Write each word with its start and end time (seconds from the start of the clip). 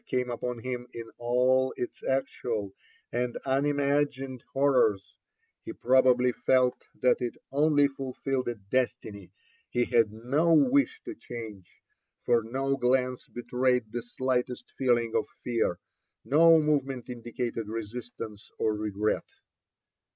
came 0.09 0.31
upon 0.31 0.57
him 0.57 0.87
in 0.93 1.03
all 1.19 1.71
its 1.77 2.01
actual 2.03 2.73
and 3.11 3.37
unimagined 3.45 4.43
hor 4.51 4.73
rors, 4.73 5.13
he 5.63 5.71
probably 5.73 6.31
felt 6.31 6.85
that 7.03 7.17
it 7.21 7.35
only 7.51 7.87
fulQlled 7.87 8.47
a 8.47 8.55
destiny 8.55 9.31
he 9.69 9.85
had 9.85 10.11
no 10.11 10.53
wish 10.53 10.99
to 11.05 11.13
change, 11.13 11.69
for 12.25 12.41
no 12.41 12.75
glance 12.77 13.27
betrayed 13.27 13.91
the 13.91 14.01
slightest 14.01 14.71
feeling 14.75 15.13
of 15.15 15.27
fear, 15.43 15.77
no 16.25 16.57
move 16.59 16.83
ment 16.83 17.07
indicated 17.07 17.67
resistance 17.67 18.49
orregret. 18.59 19.29